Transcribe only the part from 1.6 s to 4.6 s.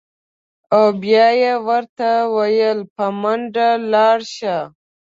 ورته ویل: په منډه لاړ شه.